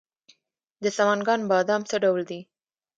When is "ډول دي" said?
2.03-2.39